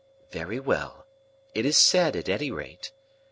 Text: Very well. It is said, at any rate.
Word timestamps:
Very 0.31 0.59
well. 0.59 1.05
It 1.53 1.63
is 1.63 1.77
said, 1.77 2.15
at 2.15 2.27
any 2.27 2.49
rate. 2.49 2.91